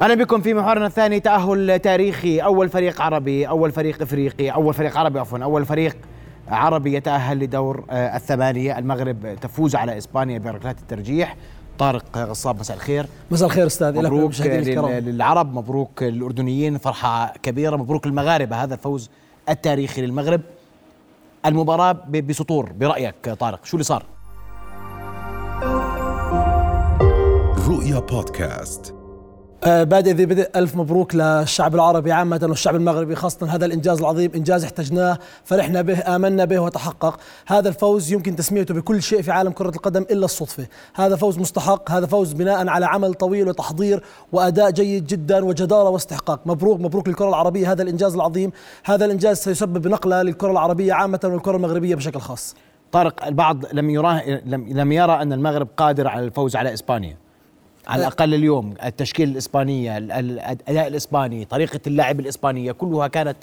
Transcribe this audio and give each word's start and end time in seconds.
أهلا 0.00 0.14
بكم 0.14 0.40
في 0.40 0.54
محورنا 0.54 0.86
الثاني 0.86 1.20
تأهل 1.20 1.78
تاريخي. 1.78 2.38
أول 2.40 2.68
فريق 2.68 3.02
عربي 3.02 3.48
أول 3.48 3.72
فريق 3.72 4.02
إفريقي 4.02 4.50
أول 4.50 4.74
فريق 4.74 4.98
عربي 4.98 5.18
عفوا 5.18 5.38
أول 5.38 5.64
فريق 5.64 5.96
عربي 6.48 6.94
يتأهل 6.94 7.38
لدور 7.38 7.84
آه، 7.90 8.16
الثمانية. 8.16 8.78
المغرب 8.78 9.36
تفوز 9.40 9.76
على 9.76 9.98
إسبانيا 9.98 10.38
بركلات 10.38 10.78
الترجيح. 10.78 11.36
طارق 11.78 12.18
غصاب 12.18 12.60
مساء 12.60 12.76
الخير. 12.76 13.06
مساء 13.30 13.46
الخير 13.48 13.66
أستاذ 13.66 13.96
مبروك 13.96 14.40
للعرب 14.40 15.54
مبروك 15.54 16.02
للأردنيين 16.02 16.78
فرحة 16.78 17.34
كبيرة 17.42 17.76
مبروك 17.76 18.06
للمغاربة. 18.06 18.64
هذا 18.64 18.74
الفوز 18.74 19.10
التاريخي 19.48 20.02
للمغرب. 20.02 20.40
المباراة 21.46 21.92
بسطور 22.08 22.72
برأيك 22.72 23.28
طارق 23.28 23.64
شو 23.64 23.76
اللي 23.76 23.84
صار؟ 23.84 24.04
رؤيا 27.68 27.98
بودكاست. 27.98 28.94
بادئ 29.64 30.12
ذي 30.12 30.26
بدء. 30.26 30.50
ألف 30.56 30.76
مبروك 30.76 31.14
للشعب 31.14 31.74
العربي 31.74 32.12
عامة 32.12 32.40
والشعب 32.42 32.76
المغربي 32.76 33.14
خاصة 33.14 33.54
هذا 33.54 33.66
الإنجاز 33.66 34.00
العظيم 34.00 34.30
إنجاز 34.34 34.64
احتجناه 34.64 35.18
فرحنا 35.44 35.82
به 35.82 36.16
آمنا 36.16 36.44
به 36.44 36.58
وتحقق. 36.58 37.20
هذا 37.46 37.68
الفوز 37.68 38.12
يمكن 38.12 38.36
تسميته 38.36 38.74
بكل 38.74 39.02
شيء 39.02 39.22
في 39.22 39.30
عالم 39.30 39.50
كرة 39.52 39.68
القدم 39.68 40.02
إلا 40.02 40.24
الصدفة. 40.24 40.66
هذا 40.94 41.16
فوز 41.16 41.38
مستحق 41.38 41.90
هذا 41.90 42.06
فوز 42.06 42.32
بناء 42.32 42.68
على 42.68 42.86
عمل 42.86 43.14
طويل 43.14 43.48
وتحضير 43.48 44.02
وأداء 44.32 44.70
جيد 44.70 45.06
جدا 45.06 45.44
وجدارة 45.44 45.88
واستحقاق. 45.88 46.40
مبروك 46.46 46.80
مبروك 46.80 47.08
للكرة 47.08 47.28
العربية 47.28 47.72
هذا 47.72 47.82
الإنجاز 47.82 48.14
العظيم. 48.14 48.52
هذا 48.84 49.04
الإنجاز 49.04 49.38
سيسبب 49.38 49.88
نقلة 49.88 50.22
للكرة 50.22 50.50
العربية 50.50 50.92
عامة 50.92 51.20
والكرة 51.24 51.56
المغربية 51.56 51.94
بشكل 51.94 52.20
خاص. 52.20 52.54
طارق 52.92 53.24
البعض 53.26 53.64
لم 53.72 53.90
يراه 53.90 54.22
لم 54.46 54.92
يرى 54.92 55.22
أن 55.22 55.32
المغرب 55.32 55.68
قادر 55.76 56.08
على 56.08 56.24
الفوز 56.24 56.56
على 56.56 56.74
إسبانيا. 56.74 57.23
على 57.86 58.00
الأقل 58.00 58.34
اليوم 58.34 58.74
التشكيل 58.84 59.28
الإسبانية 59.28 59.98
الأداء 59.98 60.86
الإسباني 60.86 61.44
طريقة 61.44 61.80
اللعب 61.86 62.20
الإسبانية 62.20 62.72
كلها 62.72 63.08
كانت 63.08 63.36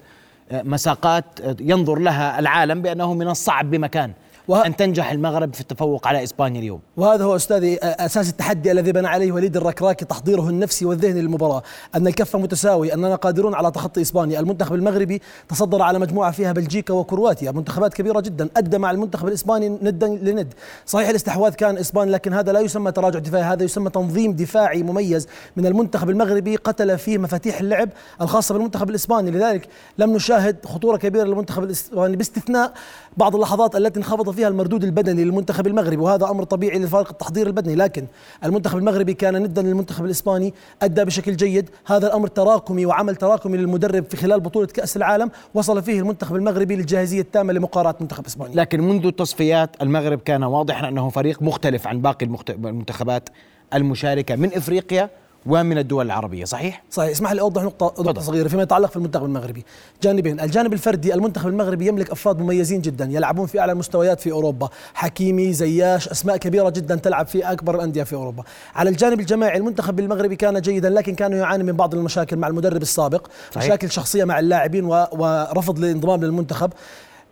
آه، 0.51 0.61
مساقات 0.61 1.25
آه، 1.43 1.55
ينظر 1.59 1.99
لها 1.99 2.39
العالم 2.39 2.81
بأنه 2.81 3.13
من 3.13 3.27
الصعب 3.27 3.71
بمكان. 3.71 4.11
وه... 4.47 4.65
أن 4.65 4.75
تنجح 4.75 5.11
المغرب 5.11 5.53
في 5.53 5.61
التفوق 5.61 6.07
على 6.07 6.23
إسبانيا 6.23 6.59
اليوم. 6.59 6.79
وهذا 6.97 7.23
هو 7.23 7.35
أستاذي 7.35 7.79
أساس 7.83 8.29
التحدي 8.29 8.71
الذي 8.71 8.91
بنى 8.91 9.07
عليه 9.07 9.31
وليد 9.31 9.57
الركراكي 9.57 10.05
تحضيره 10.05 10.49
النفسي 10.49 10.85
والذهني 10.85 11.21
للمباراة. 11.21 11.63
أن 11.95 12.07
الكفة 12.07 12.39
متساوية 12.39 12.93
أننا 12.93 13.15
قادرون 13.15 13.55
على 13.55 13.71
تخطي 13.71 14.01
إسبانيا. 14.01 14.39
المنتخب 14.39 14.75
المغربي 14.75 15.21
تصدر 15.49 15.81
على 15.81 15.99
مجموعة 15.99 16.31
فيها 16.31 16.51
بلجيكا 16.51 16.93
وكرواتيا. 16.93 17.51
منتخبات 17.51 17.93
كبيرة 17.93 18.19
جدا. 18.19 18.49
أدى 18.57 18.77
مع 18.77 18.91
المنتخب 18.91 19.27
الإسباني 19.27 19.69
ندا 19.69 20.07
لند. 20.07 20.53
صحيح 20.85 21.09
الاستحواذ 21.09 21.53
كان 21.53 21.77
إسباني 21.77 22.11
لكن 22.11 22.33
هذا 22.33 22.51
لا 22.51 22.59
يسمى 22.59 22.91
تراجع 22.91 23.19
دفاعي. 23.19 23.43
هذا 23.43 23.63
يسمى 23.63 23.89
تنظيم 23.89 24.33
دفاعي 24.33 24.83
مميز 24.83 25.27
من 25.55 25.65
المنتخب 25.65 26.09
المغربي. 26.09 26.55
قتل 26.55 26.97
فيه 26.97 27.17
مفاتيح 27.17 27.59
اللعب 27.59 27.89
الخاصة 28.21 28.53
بالمنتخب 28.53 28.89
الإسباني. 28.89 29.31
لذلك 29.31 29.67
لم 29.97 30.13
نشاهد 30.13 30.65
خطورة 30.65 30.97
كبيرة 30.97 31.23
للمنتخب 31.23 31.63
الإسباني. 31.63 32.15
باستثناء 32.15 32.73
بعض 33.17 33.35
اللحظات 33.35 33.75
التي 33.75 33.99
فيها 34.31 34.47
المردود 34.47 34.83
البدني 34.83 35.23
للمنتخب 35.23 35.67
المغربي 35.67 35.97
وهذا 35.97 36.25
أمر 36.25 36.43
طبيعي 36.43 36.79
لفارق 36.79 37.09
التحضير 37.09 37.47
البدني 37.47 37.75
لكن 37.75 38.05
المنتخب 38.45 38.77
المغربي 38.77 39.13
كان 39.13 39.43
ندا 39.43 39.61
للمنتخب 39.61 40.05
الإسباني 40.05 40.53
أدى 40.81 41.05
بشكل 41.05 41.35
جيد. 41.35 41.69
هذا 41.85 42.07
الأمر 42.07 42.27
تراكمي 42.27 42.85
وعمل 42.85 43.15
تراكمي 43.15 43.57
للمدرب 43.57 44.05
في 44.09 44.17
خلال 44.17 44.39
بطولة 44.39 44.67
كأس 44.67 44.97
العالم 44.97 45.31
وصل 45.53 45.83
فيه 45.83 45.99
المنتخب 45.99 46.35
المغربي 46.35 46.75
للجاهزية 46.75 47.21
التامة 47.21 47.53
لمقارعه 47.53 47.95
منتخب 48.01 48.25
إسبانيا. 48.25 48.55
لكن 48.55 48.81
منذ 48.81 49.05
التصفيات 49.05 49.69
المغرب 49.81 50.19
كان 50.19 50.43
واضحا 50.43 50.87
أنه 50.87 51.09
فريق 51.09 51.41
مختلف 51.41 51.87
عن 51.87 52.01
باقي 52.01 52.25
المنتخبات 52.49 53.29
المشاركة 53.73 54.35
من 54.35 54.53
إفريقيا 54.53 55.09
ومن 55.45 55.77
الدول 55.77 56.05
العربية 56.05 56.45
صحيح؟ 56.45 56.83
صحيح. 56.91 57.09
اسمح 57.09 57.31
لي 57.31 57.41
أوضح 57.41 57.63
نقطة, 57.63 58.03
نقطة 58.03 58.21
صغيرة 58.21 58.47
فيما 58.47 58.63
يتعلق 58.63 58.89
في 58.89 58.95
المنتخب 58.95 59.25
المغربي. 59.25 59.65
جانبين 60.03 60.39
الجانب 60.39 60.73
الفردي 60.73 61.13
المنتخب 61.13 61.47
المغربي 61.47 61.87
يملك 61.87 62.11
أفراد 62.11 62.39
مميزين 62.39 62.81
جدا 62.81 63.05
يلعبون 63.11 63.45
في 63.45 63.59
أعلى 63.59 63.71
المستويات 63.71 64.19
في 64.19 64.31
أوروبا. 64.31 64.69
حكيمي 64.93 65.53
زياش 65.53 66.07
أسماء 66.09 66.37
كبيرة 66.37 66.69
جدا 66.69 66.95
تلعب 66.95 67.27
في 67.27 67.51
أكبر 67.51 67.75
الأندية 67.75 68.03
في 68.03 68.15
أوروبا. 68.15 68.43
على 68.75 68.89
الجانب 68.89 69.19
الجماعي 69.19 69.57
المنتخب 69.57 69.99
المغربي 69.99 70.35
كان 70.35 70.61
جيدا 70.61 70.89
لكن 70.89 71.15
كانوا 71.15 71.37
يعاني 71.39 71.63
من 71.63 71.73
بعض 71.73 71.95
المشاكل 71.95 72.37
مع 72.37 72.47
المدرب 72.47 72.81
السابق. 72.81 73.27
صحيح. 73.51 73.65
مشاكل 73.65 73.91
شخصية 73.91 74.23
مع 74.23 74.39
اللاعبين 74.39 74.85
ورفض 74.85 75.77
الانضمام 75.79 76.23
للمنتخب. 76.23 76.73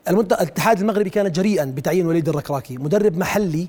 الاتحاد 0.09 0.80
المغربي 0.80 1.09
كان 1.09 1.31
جريئا 1.31 1.66
بتعيين 1.66 2.08
وليد 2.08 2.30
الركراكي 2.30 2.78
مدرب 2.78 3.18
محلي 3.18 3.68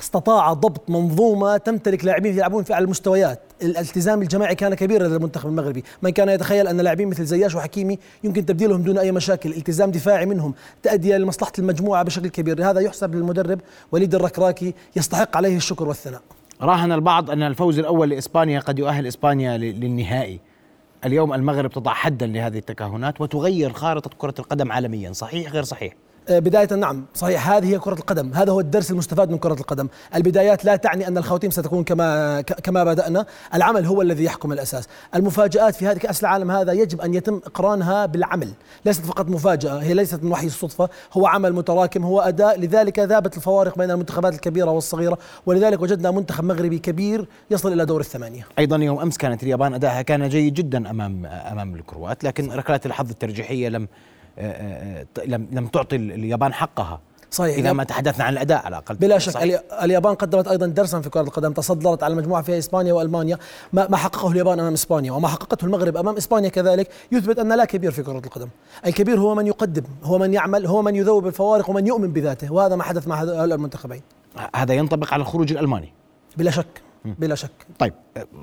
استطاع 0.00 0.52
ضبط 0.52 0.90
منظومة 0.90 1.56
تمتلك 1.56 2.04
لاعبين 2.04 2.34
يلعبون 2.34 2.64
في 2.64 2.72
اعلى 2.72 2.84
المستويات، 2.84 3.40
الالتزام 3.62 4.22
الجماعي 4.22 4.54
كان 4.54 4.74
كبيرا 4.74 5.06
لدى 5.06 5.16
المنتخب 5.16 5.48
المغربي، 5.48 5.84
من 6.02 6.10
كان 6.10 6.28
يتخيل 6.28 6.68
أن 6.68 6.80
لاعبين 6.80 7.08
مثل 7.08 7.24
زياش 7.24 7.54
وحكيمي 7.54 7.98
يمكن 8.24 8.46
تبديلهم 8.46 8.82
دون 8.82 8.98
أي 8.98 9.12
مشاكل، 9.12 9.50
التزام 9.50 9.90
دفاعي 9.90 10.26
منهم، 10.26 10.54
تاديه 10.82 11.16
لمصلحه 11.16 11.52
المجموعة 11.58 12.02
بشكل 12.02 12.28
كبير، 12.28 12.70
هذا 12.70 12.80
يحسب 12.80 13.14
للمدرب 13.14 13.60
وليد 13.92 14.14
الركراكي 14.14 14.74
يستحق 14.96 15.36
عليه 15.36 15.56
الشكر 15.56 15.88
والثناء. 15.88 16.22
راهن 16.62 16.92
البعض 16.92 17.30
أن 17.30 17.42
الفوز 17.42 17.78
الأول 17.78 18.10
لإسبانيا 18.10 18.60
قد 18.60 18.78
يؤهل 18.78 19.06
إسبانيا 19.06 19.56
للنهائي. 19.56 20.40
اليوم 21.04 21.34
المغرب 21.34 21.70
تضع 21.70 21.92
حدا 21.92 22.26
لهذه 22.26 22.58
التكهنات 22.58 23.20
وتغير 23.20 23.72
خارطة 23.72 24.10
كرة 24.18 24.34
القدم 24.38 24.72
عالميا، 24.72 25.12
صحيح 25.12 25.52
غير 25.52 25.62
صحيح؟ 25.62 25.94
آه، 26.28 26.38
بداية 26.38 26.74
نعم 26.74 27.04
صحيح 27.14 27.50
هذه 27.50 27.66
هي 27.74 27.78
كرة 27.78 27.94
القدم 27.94 28.32
هذا 28.34 28.52
هو 28.52 28.60
الدرس 28.60 28.90
المستفاد 28.90 29.30
من 29.30 29.38
كرة 29.38 29.60
القدم. 29.60 29.88
البدايات 30.14 30.64
لا 30.64 30.76
تعني 30.76 31.08
أن 31.08 31.18
الخواتيم 31.18 31.50
ستكون 31.50 31.84
كما 31.84 32.40
كما 32.40 32.84
بدأنا 32.84 33.26
العمل 33.54 33.86
هو 33.86 34.02
الذي 34.02 34.24
يحكم 34.24 34.52
الأساس. 34.52 34.88
المفاجآت 35.14 35.74
في 35.74 35.86
هذه 35.86 35.98
كأس 35.98 36.20
العالم 36.20 36.50
هذا 36.50 36.72
يجب 36.72 37.00
أن 37.00 37.14
يتم 37.14 37.40
إقرانها 37.46 38.06
بالعمل 38.06 38.52
ليست 38.84 39.04
فقط 39.04 39.28
مفاجأة 39.28 39.78
هي 39.78 39.94
ليست 39.94 40.22
من 40.22 40.32
وحي 40.32 40.46
الصدفة 40.46 40.88
هو 41.12 41.26
عمل 41.26 41.52
متراكم 41.52 42.04
هو 42.04 42.20
أداء 42.20 42.60
لذلك 42.60 42.98
ذابت 42.98 43.36
الفوارق 43.36 43.78
بين 43.78 43.90
المنتخبات 43.90 44.34
الكبيرة 44.34 44.70
والصغيرة 44.70 45.18
ولذلك 45.46 45.82
وجدنا 45.82 46.10
منتخب 46.10 46.44
مغربي 46.44 46.78
كبير 46.78 47.28
يصل 47.50 47.72
إلى 47.72 47.84
دور 47.84 48.00
الثمانية. 48.00 48.46
أيضا 48.58 48.76
يوم 48.76 49.00
أمس 49.00 49.16
كانت 49.16 49.42
اليابان 49.42 49.74
أداءها 49.74 50.02
كان 50.02 50.28
جيد 50.28 50.54
جدا 50.54 50.90
أمام 50.90 51.26
أمام 51.26 51.74
الكروات 51.74 52.24
لكن 52.24 52.52
ركلات 52.52 52.86
الحظ 52.86 53.10
الترجيحية 53.10 53.68
لم 53.68 53.88
لم 55.26 55.48
لم 55.52 55.66
تعطي 55.66 55.96
اليابان 55.96 56.52
حقها. 56.52 57.00
صحيح 57.30 57.56
إذا 57.56 57.72
ما 57.72 57.84
تحدثنا 57.84 58.24
عن 58.24 58.32
الأداء 58.32 58.58
على 58.58 58.68
الأقل. 58.68 58.94
بلا 58.94 59.18
شك 59.18 59.32
صحيح. 59.32 59.60
اليابان 59.82 60.14
قدمت 60.14 60.48
أيضا 60.48 60.66
درسا 60.66 61.00
في 61.00 61.10
كرة 61.10 61.20
القدم 61.20 61.52
تصدرت 61.52 62.02
على 62.02 62.14
مجموعه 62.14 62.42
فيها 62.42 62.58
إسبانيا 62.58 62.92
وألمانيا. 62.92 63.38
ما, 63.72 63.88
ما 63.88 63.96
حققه 63.96 64.32
اليابان 64.32 64.60
أمام 64.60 64.72
إسبانيا 64.72 65.12
وما 65.12 65.28
حققته 65.28 65.64
المغرب 65.64 65.96
أمام 65.96 66.16
إسبانيا 66.16 66.48
كذلك 66.48 66.88
يثبت 67.12 67.38
أن 67.38 67.52
لا 67.52 67.64
كبير 67.64 67.90
في 67.90 68.02
كرة 68.02 68.18
القدم. 68.18 68.48
الكبير 68.86 69.20
هو 69.20 69.34
من 69.34 69.46
يقدم 69.46 69.82
هو 70.02 70.18
من 70.18 70.34
يعمل 70.34 70.66
هو 70.66 70.82
من 70.82 70.96
يذوب 70.96 71.26
الفوارق 71.26 71.70
ومن 71.70 71.86
يؤمن 71.86 72.12
بذاته 72.12 72.52
وهذا 72.52 72.76
ما 72.76 72.82
حدث 72.82 73.08
مع 73.08 73.22
هؤلاء 73.22 73.44
المنتخبين. 73.44 74.02
هذا 74.56 74.74
ينطبق 74.74 75.12
على 75.12 75.20
الخروج 75.20 75.52
الألماني. 75.52 75.92
بلا 76.36 76.50
شك 76.50 76.82
بلا 77.04 77.34
شك. 77.34 77.66
طيب 77.78 77.94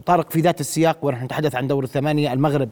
طارق 0.05 0.31
في 0.31 0.41
ذات 0.41 0.59
السياق 0.59 0.97
ونحن 1.01 1.25
نتحدث 1.25 1.55
عن 1.55 1.67
دور 1.67 1.83
الثمانية 1.83 2.33
المغرب 2.33 2.69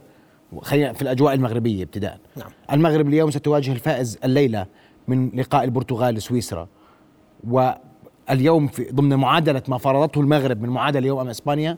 خلينا 0.61 0.93
في 0.93 1.01
الأجواء 1.01 1.33
المغربية 1.33 1.83
ابتداء 1.83 2.19
نعم. 2.37 2.49
المغرب 2.71 3.07
اليوم 3.07 3.31
ستواجه 3.31 3.71
الفائز 3.71 4.19
الليلة 4.23 4.65
من 5.07 5.29
لقاء 5.29 5.63
البرتغال 5.63 6.15
لسويسرا. 6.15 6.67
واليوم 7.49 8.67
في 8.67 8.91
ضمن 8.91 9.15
معادلة 9.15 9.61
ما 9.67 9.77
فرضته 9.77 10.21
المغرب 10.21 10.61
من 10.61 10.69
معادلة 10.69 10.99
اليوم 10.99 11.19
أمام 11.19 11.29
إسبانيا 11.29 11.77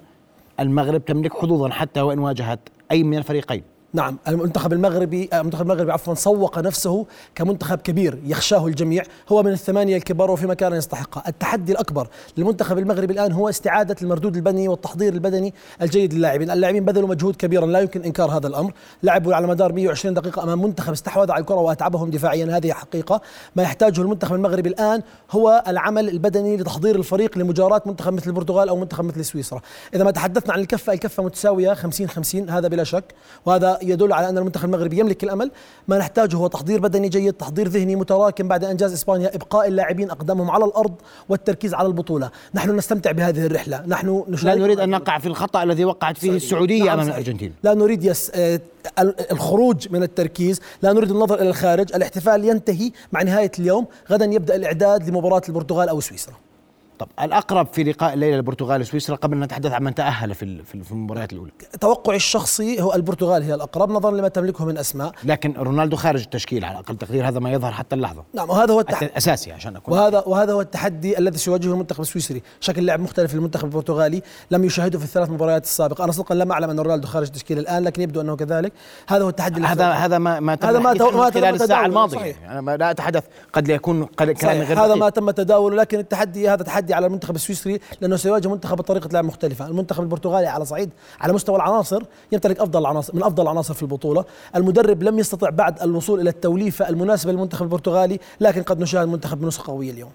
المغرب 0.60 1.06
تملك 1.06 1.34
حظوظا 1.34 1.70
حتى 1.70 2.02
وإن 2.02 2.20
واجهت 2.20 2.60
أي 2.92 3.04
من 3.04 3.18
الفريقين. 3.18 3.64
نعم 3.94 4.18
المنتخب 4.28 4.74
المغربي 4.74 5.30
آه، 5.34 5.40
المنتخب 5.40 5.62
المغربي 5.62 5.92
عفوا 5.92 6.14
سوق 6.14 6.60
نفسه 6.60 7.06
كمنتخب 7.36 7.78
كبير 7.78 8.20
يخشاه 8.26 8.68
الجميع. 8.68 9.04
هو 9.30 9.44
من 9.44 9.52
الثمانية 9.52 9.98
الكبار 9.98 10.32
وفي 10.32 10.48
مكان 10.48 10.74
يستحقها 10.74 11.24
التحدي 11.28 11.72
الأكبر 11.72 12.08
للمنتخب 12.38 12.78
المغربي 12.78 13.14
الآن 13.14 13.32
هو 13.32 13.50
استعادة 13.50 13.96
المردود 14.02 14.36
البدني 14.36 14.68
والتحضير 14.68 15.14
البدني 15.14 15.54
الجيد 15.82 16.14
للاعبين. 16.14 16.52
اللاعبين 16.52 16.86
بذلوا 16.86 17.10
مجهود 17.10 17.36
كبيرا 17.36 17.66
لا 17.66 17.80
يمكن 17.80 18.04
إنكار 18.04 18.32
هذا 18.32 18.48
الأمر. 18.48 18.74
لعبوا 19.04 19.36
على 19.36 19.48
مدار 19.48 19.74
120 19.74 20.14
دقيقة 20.14 20.44
أمام 20.44 20.62
منتخب 20.62 20.92
استحوذ 20.94 21.32
على 21.32 21.42
الكرة 21.42 21.56
وأتعبهم 21.56 22.10
دفاعيا 22.10 22.58
هذه 22.58 22.72
حقيقة. 22.72 23.22
ما 23.56 23.64
يحتاجه 23.64 24.02
المنتخب 24.02 24.36
المغربي 24.36 24.70
الآن 24.70 25.02
هو 25.32 25.64
العمل 25.68 26.10
البدني 26.10 26.58
لتحضير 26.58 26.96
الفريق 26.96 27.38
لمجاراه 27.38 27.82
منتخب 27.86 28.14
مثل 28.14 28.30
البرتغال 28.30 28.70
أو 28.70 28.78
منتخب 28.78 29.06
مثل 29.06 29.26
سويسرا. 29.26 29.62
إذا 29.94 30.04
ما 30.04 30.12
تحدثنا 30.12 30.54
عن 30.54 30.60
الكفة 30.60 30.94
الكفة 30.94 31.24
متساوية 31.24 31.74
50 31.74 32.08
50 32.08 32.50
هذا 32.50 32.68
بلا 32.68 32.84
شك 32.84 33.04
وهذا 33.46 33.79
يدل 33.82 34.14
على 34.14 34.30
أن 34.30 34.38
المنتخب 34.38 34.66
المغربي 34.66 35.00
يملك 35.00 35.24
الأمل. 35.24 35.52
ما 35.88 35.98
نحتاجه 35.98 36.36
هو 36.36 36.48
تحضير 36.48 36.80
بدني 36.80 37.10
جيد 37.10 37.34
تحضير 37.34 37.68
ذهني 37.68 37.96
متراكم 37.96 38.48
بعد 38.48 38.64
انجاز 38.64 38.94
إسبانيا 38.94 39.36
إبقاء 39.36 39.68
اللاعبين 39.68 40.12
اقدامهم 40.12 40.52
على 40.52 40.66
الأرض 40.66 40.94
والتركيز 41.30 41.74
على 41.74 41.88
البطولة. 41.88 42.32
نحن 42.54 42.76
نستمتع 42.76 43.12
بهذه 43.12 43.46
الرحلة. 43.46 43.84
نحن 43.88 44.26
لا 44.44 44.56
نريد 44.56 44.80
أن 44.80 44.90
نقع 44.90 45.20
في 45.20 45.28
الخطأ 45.28 45.64
الذي 45.64 45.86
وقعت 45.86 46.18
فيه 46.18 46.32
السعودية 46.32 46.84
نعم 46.84 47.00
أمام 47.00 47.08
الأرجنتين. 47.08 47.54
لا 47.64 47.74
نريد 47.74 48.04
يس 48.04 48.32
آه، 48.36 48.60
الخروج 49.32 49.92
من 49.92 50.04
التركيز. 50.04 50.62
لا 50.82 50.94
نريد 50.94 51.12
النظر 51.12 51.42
إلى 51.42 51.50
الخارج. 51.50 51.94
الاحتفال 51.96 52.46
ينتهي 52.46 52.92
مع 53.12 53.22
نهاية 53.22 53.52
اليوم. 53.60 53.86
غدا 54.12 54.26
يبدأ 54.26 54.56
الإعداد 54.56 55.10
لمباراة 55.10 55.42
البرتغال 55.50 55.90
أو 55.90 56.00
سويسرا. 56.00 56.34
طب 57.00 57.08
الأقرب 57.22 57.68
في 57.74 57.84
لقاء 57.84 58.14
الليلة 58.14 58.36
البرتغال 58.36 58.82
وسويسرا 58.82 59.16
قبل 59.16 59.38
أن 59.38 59.44
نتحدث 59.44 59.72
عن 59.72 59.84
من 59.84 59.96
تأهل 59.96 60.36
في 60.36 60.64
في 60.64 60.76
ال- 60.76 60.84
في 60.84 60.92
المباريات 60.92 61.34
الأولى؟ 61.34 61.52
توقعي 61.82 62.16
الشخصي 62.16 62.82
هو 62.82 62.94
البرتغال 62.94 63.44
هي 63.44 63.54
الأقرب 63.54 63.92
نظرا 63.92 64.12
لما 64.12 64.28
تملكه 64.28 64.66
من 64.66 64.78
أسماء. 64.78 65.12
لكن 65.24 65.54
رونالدو 65.58 65.96
خارج 65.96 66.22
التشكيل 66.22 66.66
على 66.66 66.80
أقل 66.80 66.98
تقدير 66.98 67.28
هذا 67.28 67.40
ما 67.40 67.52
يظهر 67.52 67.72
حتى 67.72 67.96
اللحظة. 67.96 68.24
نعم 68.34 68.50
وهذا 68.50 68.74
هو 68.74 68.80
التح... 68.80 68.96
حتى 68.96 69.18
أساسي 69.18 69.52
عشان 69.52 69.76
اكون 69.76 69.94
وهذا 69.94 70.24
وهذا 70.26 70.54
هو 70.54 70.62
التحدي 70.62 71.18
الذي 71.18 71.38
سيواجهه 71.38 71.72
المنتخب 71.72 72.02
السويسري، 72.02 72.42
شكل 72.60 72.86
لعب 72.86 73.00
مختلف 73.00 73.34
للمنتخب 73.34 73.66
البرتغالي، 73.66 74.22
لم 74.52 74.64
يشاهده 74.64 75.00
في 75.00 75.06
الثلاث 75.06 75.30
مباريات 75.30 75.64
السابقة، 75.64 76.04
أنا 76.04 76.12
صدقا 76.12 76.36
لم 76.36 76.52
أعلم 76.52 76.70
أن 76.70 76.80
رونالدو 76.80 77.08
خارج 77.08 77.28
التشكيل 77.28 77.60
الآن 77.60 77.84
لكن 77.84 78.02
يبدو 78.02 78.22
أنه 78.22 78.36
كذلك، 78.36 78.74
هذا 79.08 79.24
هو 79.24 79.30
التحدي 79.30 79.62
هذا. 79.62 79.90
هذا 79.92 80.18
ما 80.18 80.40
ما 80.40 80.56
تم 80.56 80.68
هذا 80.68 80.80
ما 80.80 80.90
عنه 80.90 81.06
ما 81.06 81.30
تم 81.30 81.32
خلال 81.32 81.54
الساعة 81.54 81.68
تداوله، 81.68 81.86
الماضية. 81.86 82.18
صحيح. 82.18 82.42
يعني 82.42 82.52
أنا 82.52 82.62
ما- 82.62 82.78
لا 82.78 82.92
أتحدث 82.92 83.24
قد 83.54 83.70
يكون 83.70 84.06
كلامي 84.06 84.64
غير 84.64 84.86
هذا. 84.86 84.96
ما 84.96 85.10
تم 85.10 85.32
تداوله 85.32 85.76
لكن 85.76 86.00
التحدي 86.00 86.50
هذا 86.50 86.64
تحدي 86.64 86.89
على 86.94 87.08
المنتخب 87.08 87.36
السويسري 87.36 87.80
لأنه 88.02 88.16
سيواجه 88.16 88.48
منتخب 88.48 88.78
بطريقه 88.78 89.10
لعب 89.14 89.26
مختلفة، 89.26 89.68
المنتخب 89.68 90.04
البرتغالي 90.04 90.48
على 90.48 90.66
صعيد 90.66 90.90
على 91.20 91.34
مستوى 91.34 91.56
العناصر 91.56 92.04
يمتلك 92.32 92.60
أفضل 92.60 92.80
العناصر 92.80 93.16
من 93.16 93.24
أفضل 93.24 93.44
العناصر 93.44 93.74
في 93.74 93.84
البطولة، 93.84 94.26
المدرب 94.56 95.04
لم 95.04 95.20
يستطع 95.20 95.50
بعد 95.50 95.82
الوصول 95.82 96.20
إلى 96.20 96.30
التوليفة 96.30 96.90
المناسبة 96.90 97.32
للمنتخب 97.32 97.64
البرتغالي، 97.64 98.20
لكن 98.40 98.64
قد 98.64 98.80
نشاهد 98.80 99.08
منتخب 99.08 99.40
بنسخة 99.40 99.74
قوية 99.74 99.92
اليوم. 99.92 100.12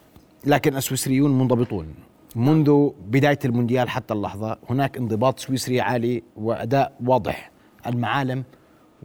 لكن 0.47 0.77
السويسريون 0.77 1.39
منضبطون. 1.39 1.95
منذ 2.37 2.91
بداية 3.07 3.39
المونديال 3.45 3.89
حتى 3.89 4.15
اللحظة 4.15 4.59
هناك 4.71 4.97
انضباط 4.97 5.39
سويسري 5.39 5.81
عالي 5.81 6.23
وأداء 6.37 6.93
واضح. 7.07 7.51
المعالم 7.87 8.45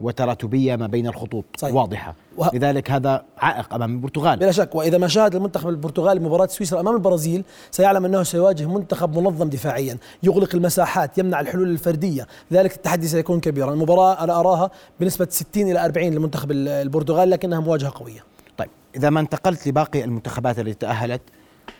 وتراتبية 0.00 0.76
ما 0.76 0.86
بين 0.86 1.06
الخطوط. 1.06 1.44
صحيح. 1.56 1.74
واضحة. 1.74 2.14
وه- 2.36 2.50
لذلك 2.54 2.90
هذا 2.90 3.24
عائق 3.38 3.74
أمام 3.74 3.92
البرتغال. 3.94 4.38
بلا 4.38 4.52
شك. 4.52 4.74
وإذا 4.74 4.98
ما 4.98 5.08
شاهد 5.08 5.34
المنتخب 5.34 5.68
البرتغالي 5.68 6.20
مباراة 6.20 6.46
سويسرا 6.46 6.80
أمام 6.80 6.94
البرازيل 6.94 7.44
سيعلم 7.70 8.04
أنه 8.04 8.22
سيواجه 8.22 8.66
منتخب 8.68 9.18
منظم 9.18 9.48
دفاعيا. 9.48 9.96
يغلق 10.22 10.54
المساحات 10.54 11.18
يمنع 11.18 11.40
الحلول 11.40 11.68
الفردية. 11.70 12.26
لذلك 12.50 12.76
التحدي 12.76 13.06
سيكون 13.08 13.40
كبيرا. 13.40 13.72
المباراة 13.72 14.24
أنا 14.24 14.40
أراها 14.40 14.70
بنسبة 15.00 15.26
60 15.30 15.70
إلى 15.70 15.84
40 15.84 16.12
للمنتخب 16.12 16.50
ال- 16.50 16.68
البرتغالي 16.68 17.30
لكنها 17.30 17.60
مواجهة 17.60 17.92
قوية. 17.94 18.24
طيب 18.58 18.68
إذا 18.96 19.10
ما 19.10 19.20
انتقلت 19.20 19.68
لباقي 19.68 20.04
المنتخبات 20.04 20.58
التي 20.58 20.74
تأهلت 20.74 21.22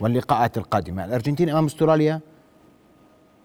واللقاءات 0.00 0.58
القادمة 0.58 1.04
الأرجنتين 1.04 1.48
أمام 1.50 1.66
أستراليا 1.66 2.20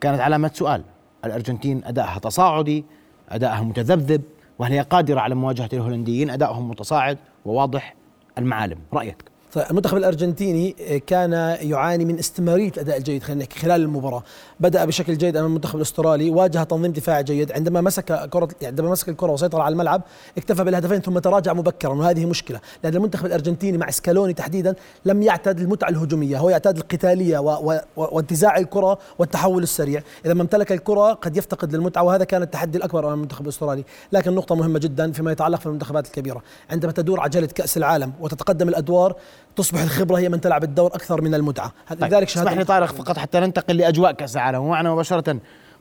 كانت 0.01 0.19
علامة 0.22 0.51
سؤال. 0.54 0.83
الأرجنتين 1.25 1.81
ادائها 1.86 2.19
تصاعدي 2.19 2.86
ادائها 3.30 3.62
متذبذب 3.62 4.22
وهل 4.59 4.71
هي 4.71 4.81
قادرة 4.81 5.19
على 5.19 5.35
مواجهة 5.35 5.69
الهولنديين؟ 5.73 6.29
أدائهم 6.29 6.69
متصاعد 6.69 7.17
وواضح 7.45 7.95
المعالم. 8.37 8.77
رأيك؟ 8.93 9.34
طيب، 9.55 9.65
المنتخب 9.69 9.97
الارجنتيني 9.97 10.71
كان 11.07 11.31
يعاني 11.61 12.05
من 12.05 12.19
استمرارية 12.19 12.69
الاداء 12.69 12.97
الجيد 12.97 13.23
خلينا 13.23 13.45
خلال 13.61 13.81
المباراة، 13.81 14.23
بدأ 14.59 14.85
بشكل 14.85 15.17
جيد 15.17 15.37
أمام 15.37 15.49
المنتخب 15.49 15.75
الأسترالي، 15.75 16.29
واجه 16.29 16.63
تنظيم 16.63 16.91
دفاعي 16.91 17.23
جيد، 17.23 17.51
عندما 17.51 17.81
مسك 17.81 18.29
كرة 18.29 18.47
عندما 18.63 18.89
مسك 18.89 19.09
الكرة 19.09 19.31
وسيطر 19.31 19.61
على 19.61 19.73
الملعب 19.73 20.01
اكتفى 20.37 20.63
بالهدفين 20.63 21.01
ثم 21.01 21.19
تراجع 21.19 21.53
مبكرا 21.53 21.93
وهذه 21.93 22.25
مشكلة، 22.25 22.59
لأن 22.83 22.95
المنتخب 22.95 23.25
الأرجنتيني 23.25 23.77
مع 23.77 23.89
سكالوني 23.89 24.33
تحديدا 24.33 24.75
لم 25.05 25.21
يعتاد 25.21 25.59
المتعة 25.59 25.89
الهجومية، 25.89 26.37
هو 26.37 26.49
يعتاد 26.49 26.77
القتالية 26.77 27.39
و- 27.39 27.71
و- 27.73 27.79
وانتزاع 27.97 28.57
الكرة 28.57 28.97
والتحول 29.19 29.63
السريع، 29.63 30.01
إذا 30.25 30.33
ما 30.33 30.41
امتلك 30.41 30.71
الكرة 30.71 31.13
قد 31.13 31.37
يفتقد 31.37 31.75
للمتعة 31.75 32.03
وهذا 32.03 32.23
كان 32.23 32.41
التحدي 32.41 32.77
الأكبر 32.77 32.99
أمام 33.05 33.13
المنتخب 33.13 33.43
الأسترالي، 33.43 33.83
لكن 34.11 34.35
نقطة 34.35 34.55
مهمة 34.55 34.79
جدا 34.79 35.11
فيما 35.11 35.31
يتعلق 35.31 35.59
في 35.59 35.65
المنتخبات 35.65 36.05
الكبيرة، 36.07 36.41
عندما 36.69 36.91
تدور 36.91 37.19
عجلة 37.19 37.47
كأس 37.47 37.77
العالم 37.77 38.13
وتتقدم 38.19 38.69
الأدوار 38.69 39.15
تصبح 39.56 39.81
الخبرة 39.81 40.18
هي 40.18 40.30
من 40.30 40.42
تلعب 40.42 40.63
الدور 40.63 40.88
أكثر 40.95 41.21
من 41.21 41.36
المتعة، 41.36 41.71
طيب 41.89 42.03
لذلك 42.03 42.27
اسمح 42.27 42.53
لي 42.53 42.63
طارق 42.63 42.92
فقط 42.92 43.18
حتى 43.19 43.39
ننتقل 43.39 43.77
لأجواء 43.77 44.12
كأس 44.12 44.36
العالم. 44.36 44.59
ومعنا 44.59 44.92
مباشرة 44.94 45.38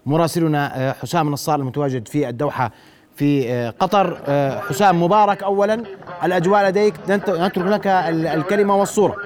مراسلنا 0.07 0.77
آه، 0.89 0.93
حسام 0.93 1.31
نصار 1.31 1.59
المتواجد 1.61 2.09
في 2.09 2.29
الدوحة 2.29 2.71
في 3.17 3.53
آه، 3.53 3.71
قطر. 3.71 4.19
آه، 4.27 4.61
حسام 4.61 5.03
مبارك 5.03 5.43
اولا. 5.43 5.83
الأجواء 6.25 6.65
لديك. 6.69 6.95
ننت- 7.09 7.31
نترك 7.31 7.59
لك 7.59 7.87
ال- 7.87 8.27
الكلمة 8.27 8.77
والصورة. 8.77 9.17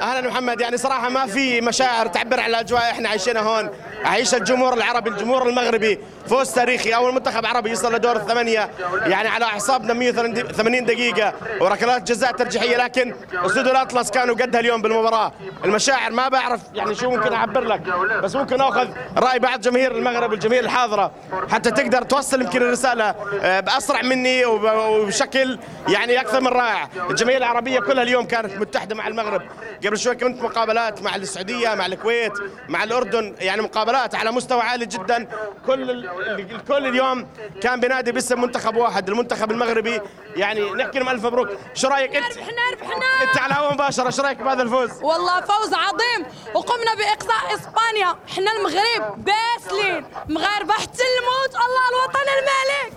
أهلا 0.00 0.28
محمد 0.28 0.60
يعني 0.60 0.76
صراحة 0.76 1.08
ما 1.08 1.26
في 1.26 1.60
مشاعر 1.60 2.06
تعبر 2.06 2.40
عن 2.40 2.50
الأجواء. 2.50 2.82
إحنا 2.82 3.08
عايشينها 3.08 3.42
هون. 3.42 3.70
عيش 4.04 4.34
الجمهور 4.34 4.74
العربي 4.74 5.10
الجمهور 5.10 5.48
المغربي. 5.48 5.98
فوز 6.28 6.50
تاريخي. 6.52 6.94
أول 6.94 7.14
منتخب 7.14 7.46
عربي 7.46 7.70
يصل 7.70 7.94
لدور 7.94 8.16
الثمانية 8.16 8.70
يعني 9.06 9.28
على 9.28 9.44
أعصابنا 9.44 9.92
180 9.94 10.84
دقيقة 10.84 11.32
وركلات 11.60 12.02
جزاء 12.02 12.32
ترجيحية. 12.32 12.76
لكن 12.76 13.14
أسود 13.34 13.66
الأطلس 13.68 14.10
كانوا 14.10 14.34
قدها 14.34 14.60
اليوم 14.60 14.82
بالمباراة. 14.82 15.32
المشاعر 15.64 16.12
ما 16.12 16.28
بعرف 16.28 16.60
يعني 16.74 16.94
شو 16.94 17.10
ممكن 17.10 17.32
أعبر 17.32 17.60
لك 17.64 17.80
بس 18.22 18.36
ممكن 18.36 18.60
أخذ 18.60 18.88
رأي 19.16 19.38
بعض 19.38 19.60
جماهير 19.60 19.92
المغرب 19.92 20.32
الجماهير 20.32 20.64
الحاضرة 20.64 21.10
حتى 21.52 21.70
تقدر 21.70 22.02
توصل 22.02 22.40
يمكن 22.42 22.62
الرسالة 22.62 23.14
آه، 23.42 23.60
بأسرع 23.60 24.02
مني 24.02 24.44
وب- 24.44 24.64
وبشكل 24.64 25.58
يعني 25.88 26.20
أكثر 26.20 26.40
من 26.40 26.48
رائع. 26.48 26.88
الجماهير 27.10 27.38
العربية 27.38 27.80
كلها 27.80 28.02
اليوم 28.02 28.24
كانت 28.26 28.52
متحدة 28.56 28.94
مع 28.94 29.08
المغرب. 29.08 29.42
قبل 29.86 29.98
شوي 29.98 30.14
كنت 30.14 30.42
مقابلات 30.42 31.02
مع 31.02 31.16
السعودية 31.16 31.74
مع 31.74 31.86
الكويت 31.86 32.32
مع 32.68 32.84
الأردن 32.84 33.34
يعني 33.40 33.62
مقابلات 33.62 34.14
على 34.14 34.30
مستوى 34.32 34.60
عالي 34.62 34.86
جدا. 34.86 35.26
كل 35.66 36.08
الكل 36.20 36.86
اليوم 36.86 37.28
كان 37.62 37.80
بينادي 37.80 38.12
باسم 38.12 38.40
منتخب 38.40 38.76
واحد 38.76 39.08
المنتخب 39.08 39.50
المغربي. 39.50 40.00
يعني 40.36 40.70
نحكي 40.70 40.98
لهم 40.98 41.08
ألف 41.08 41.24
مبروك. 41.24 41.48
شو 41.74 41.88
رأيك 41.88 42.16
أنت؟ 42.16 42.38
ربحنا 42.38 42.62
ربحنا 42.72 43.04
أنت 43.22 43.38
على 43.38 43.52
الهواء 43.52 43.74
مباشرة 43.74 44.10
شو 44.10 44.22
رأيك 44.22 44.38
بهذا 44.38 44.62
الفوز؟ 44.62 45.02
والله 45.02 45.40
فوز 45.40 45.74
عظيم. 45.74 46.26
وقمنا 46.54 46.94
بإقصاء 46.94 47.54
إسبانيا. 47.54 48.16
إحنا 48.28 48.52
المغرب 48.52 49.24
باسلين 49.24 50.04
مغاربه 50.28 50.72
حتى 50.72 51.02
الموت 51.02 51.64
الله 51.64 51.88
الوطن 51.90 52.28
الملك. 52.38 52.92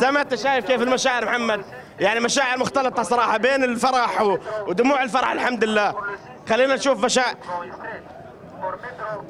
زي 0.00 0.10
ما 0.10 0.20
أنت 0.20 0.34
شايف 0.34 0.64
كيف 0.64 0.82
المشاعر 0.82 1.24
محمد. 1.24 1.64
يعني 2.00 2.20
مشاعر 2.20 2.58
مختلطة 2.58 3.02
صراحة 3.02 3.36
بين 3.36 3.64
الفرح 3.64 4.20
ودموع 4.66 5.02
الفرح 5.02 5.30
الحمد 5.30 5.64
لله. 5.64 5.94
خلينا 6.48 6.74
نشوف 6.74 7.04
مشاعر 7.04 7.34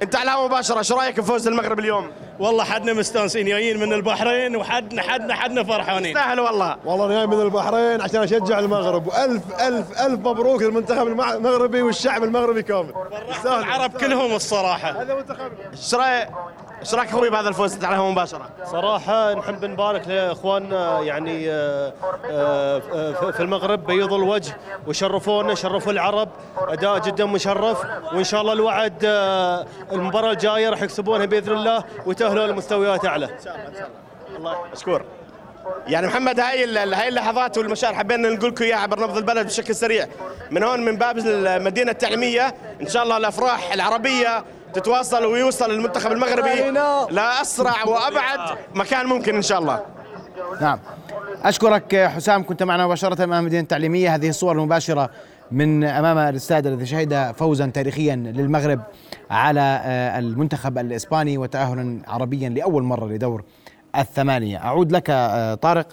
انت 0.03 0.17
على 0.17 0.25
الهواء 0.25 0.47
مباشرة 0.47 0.83
شو 0.83 0.97
رأيك 0.97 1.21
بفوز 1.21 1.49
المغرب 1.49 1.79
اليوم؟ 1.79 2.11
والله 2.39 2.65
حدنا 2.65 2.93
مستانسين 2.93 3.47
جايين 3.47 3.81
من 3.81 3.93
البحرين 3.93 4.57
وحدنا 4.57 5.03
حدنا 5.03 5.35
حدنا 5.35 5.65
فرحانين. 5.65 6.15
سهل 6.15 6.41
والله. 6.41 6.77
والله 6.85 7.09
جاي 7.09 7.27
من 7.27 7.41
البحرين 7.41 8.01
عشان 8.01 8.23
أشجع 8.23 8.59
المغرب. 8.59 9.07
والف 9.07 9.43
الف 9.61 10.01
ألف 10.01 10.21
مبروك 10.21 10.63
للمنتخب 10.63 11.07
المغربي 11.07 11.83
والشعب 11.83 12.25
المغربي 12.25 12.63
كامل. 12.63 12.95
العرب 13.45 13.91
كلهم 13.91 14.35
الصراحة. 14.35 15.03
هذا 15.03 15.15
منتخب 15.15 15.53
إيش 15.73 15.95
رأيك؟ 15.95 16.29
إيش 16.83 16.95
رأيك 16.95 17.09
أخوي 17.09 17.31
بهذا 17.31 17.49
الفوز؟ 17.49 17.85
على 17.85 17.95
الهواء 17.95 18.11
مباشرة؟ 18.11 18.51
صراحة 18.65 19.35
نحب 19.35 19.65
نبارك 19.65 20.09
لاخواننا 20.09 21.01
يعني 21.01 21.51
آه، 21.51 21.93
آه، 22.31 22.83
آه، 22.95 23.31
في 23.31 23.41
المغرب 23.41 23.87
بيضوا 23.87 24.19
الوجه 24.19 24.57
وشرفونا 24.87 25.55
شرفوا 25.55 25.93
العرب 25.93 26.29
أداء 26.69 26.99
جدا 26.99 27.25
مشرف. 27.25 27.85
وإن 28.13 28.25
شاء 28.25 28.41
الله 28.41 28.53
الوعد 28.53 29.05
آه، 29.05 29.67
المباراة 29.93 30.31
الجاية 30.33 30.69
راح 30.69 30.83
يكسبونها 30.83 31.27
بإذن 31.27 31.53
الله 31.53 31.85
ويتأهلوا 32.07 32.47
لمستويات 32.47 33.07
أعلى. 33.07 33.29
الله 34.37 34.57
مشكور 34.73 35.05
يعني 35.87 36.07
محمد 36.07 36.41
هاي 36.41 36.77
هاي 36.77 37.09
اللحظات 37.09 37.59
والمشاعر 37.59 37.95
حبينا 37.95 38.29
نقول 38.29 38.51
لكم 38.51 38.65
إياها 38.65 38.79
عبر 38.79 39.01
نبض 39.01 39.17
البلد 39.17 39.47
بشكل 39.47 39.75
سريع. 39.75 40.07
من 40.51 40.63
هون 40.63 40.81
من 40.81 40.97
باب 40.97 41.19
المدينة 41.19 41.91
التعليمية 41.91 42.55
إن 42.81 42.89
شاء 42.89 43.03
الله 43.03 43.17
الأفراح 43.17 43.73
العربية 43.73 44.45
تتواصل 44.75 45.25
ويوصل 45.25 45.71
المنتخب 45.71 46.13
المغربي 46.13 46.71
لأسرع 47.11 47.85
وأبعد 47.85 48.59
مكان 48.75 49.07
ممكن 49.07 49.35
إن 49.35 49.43
شاء 49.43 49.59
الله. 49.59 49.83
نعم. 50.61 50.79
أشكرك 51.43 51.97
حسام 51.97 52.45
كنت 52.45 52.63
معنا 52.63 52.87
مباشرة 52.87 53.25
أمام 53.25 53.41
المدينة 53.41 53.63
التعليمية. 53.63 54.15
هذه 54.15 54.29
الصور 54.29 54.53
المباشرة 54.53 55.11
من 55.51 55.85
أمام 55.85 56.19
الاستاد 56.19 56.67
الذي 56.67 56.87
شهد 56.87 57.33
فوزا 57.33 57.67
تاريخيا 57.67 58.17
للمغرب 58.17 58.81
على 59.31 59.81
آه، 59.85 60.19
المنتخب 60.19 60.79
الإسباني 60.79 61.39
وتاهلا 61.39 62.03
عربيا 62.09 62.49
لأول 62.49 62.83
مرة 62.83 63.07
لدور 63.07 63.45
الثمانية. 63.97 64.59
أعود 64.59 64.93
لك 64.93 65.11
آه، 65.11 65.55
طارق. 65.55 65.87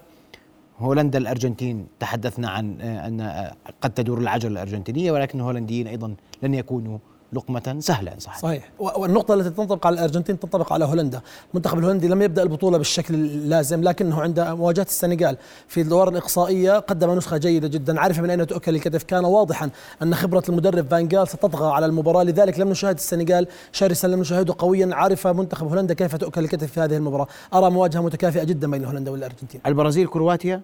هولندا 0.79 1.17
الأرجنتين. 1.17 1.87
تحدثنا 1.99 2.49
عن 2.49 2.81
آه، 2.81 3.07
أن 3.07 3.51
قد 3.81 3.89
تدور 3.89 4.17
العجله 4.17 4.51
الأرجنتينية 4.51 5.11
ولكن 5.11 5.39
الهولنديين 5.39 5.87
أيضا 5.87 6.15
لن 6.43 6.53
يكونوا 6.53 6.97
لقمة 7.33 7.77
سهلة 7.79 8.13
ان 8.13 8.19
صح 8.19 8.39
صحيح 8.39 8.71
والنقطة 8.79 9.33
التي 9.33 9.49
تنطبق 9.49 9.87
على 9.87 9.93
الأرجنتين 9.93 10.39
تنطبق 10.39 10.73
على 10.73 10.85
هولندا. 10.85 11.21
المنتخب 11.51 11.79
الهولندي 11.79 12.07
لم 12.07 12.21
يبدأ 12.21 12.43
البطولة 12.43 12.77
بالشكل 12.77 13.13
اللازم 13.13 13.83
لكنه 13.83 14.21
عند 14.21 14.39
مواجهة 14.39 14.83
السنغال 14.83 15.37
في 15.67 15.81
الدور 15.81 16.09
الإقصائية 16.09 16.79
قدم 16.79 17.11
نسخة 17.17 17.37
جيدة 17.37 17.67
جدا. 17.67 17.99
عرف 17.99 18.19
من 18.19 18.29
أين 18.29 18.47
تؤكل 18.47 18.75
الكتف؟ 18.75 19.03
كان 19.03 19.25
واضحا 19.25 19.69
أن 20.01 20.15
خبرة 20.15 20.43
المدرب 20.49 20.87
فانجال 20.87 21.27
ستطغى 21.27 21.71
على 21.71 21.85
المباراة. 21.85 22.23
لذلك 22.23 22.59
لم 22.59 22.69
نشاهد 22.69 22.95
السنغال 22.95 23.47
شرسا 23.71 24.07
لم 24.07 24.19
نشاهده 24.19 24.55
قويا. 24.57 24.89
عرف 24.95 25.27
منتخب 25.27 25.67
هولندا 25.67 25.93
كيف 25.93 26.15
تؤكل 26.15 26.43
الكتف 26.43 26.71
في 26.71 26.79
هذه 26.79 26.97
المباراة؟ 26.97 27.27
أرى 27.53 27.69
مواجهة 27.69 28.01
متكافئة 28.01 28.43
جدا 28.43 28.71
بين 28.71 28.85
هولندا 28.85 29.11
والأرجنتين. 29.11 29.61
البرازيل 29.65 30.07
كرواتيا؟ 30.07 30.61